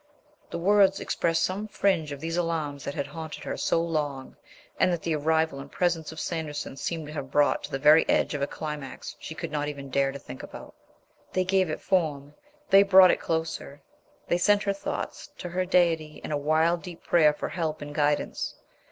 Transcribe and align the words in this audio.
The 0.49 0.57
words 0.57 0.99
expressed 0.99 1.43
some 1.43 1.67
fringe 1.67 2.11
of 2.11 2.19
these 2.19 2.35
alarms 2.35 2.85
that 2.85 2.95
had 2.95 3.05
haunted 3.05 3.43
her 3.43 3.55
so 3.55 3.79
long, 3.79 4.35
and 4.79 4.91
that 4.91 5.03
the 5.03 5.13
arrival 5.13 5.59
and 5.59 5.71
presence 5.71 6.11
of 6.11 6.19
Sanderson 6.19 6.75
seemed 6.75 7.05
to 7.05 7.13
have 7.13 7.29
brought 7.29 7.63
to 7.65 7.71
the 7.71 7.77
very 7.77 8.09
edge 8.09 8.33
of 8.33 8.41
a 8.41 8.47
climax 8.47 9.15
she 9.19 9.35
could 9.35 9.51
not 9.51 9.67
even 9.67 9.91
dare 9.91 10.11
to 10.11 10.17
think 10.17 10.41
about. 10.41 10.73
They 11.33 11.43
gave 11.45 11.69
it 11.69 11.81
form; 11.81 12.33
they 12.71 12.81
brought 12.81 13.11
it 13.11 13.19
closer; 13.19 13.83
they 14.27 14.39
sent 14.39 14.63
her 14.63 14.73
thoughts 14.73 15.27
to 15.37 15.49
her 15.49 15.65
Deity 15.65 16.19
in 16.23 16.31
a 16.31 16.35
wild, 16.37 16.81
deep 16.81 17.03
prayer 17.03 17.31
for 17.31 17.49
help 17.49 17.79
and 17.79 17.93
guidance. 17.93 18.55